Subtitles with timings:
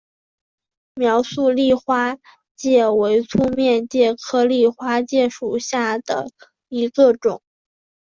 [0.95, 2.17] 苗栗丽花
[2.55, 6.27] 介为粗面介科丽花介属下的
[6.69, 7.43] 一个种。